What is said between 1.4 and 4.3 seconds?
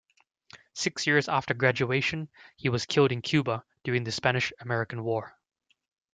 graduation, he was killed in Cuba during the